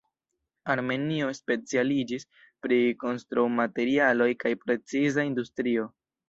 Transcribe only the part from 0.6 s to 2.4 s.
Armenio specialiĝis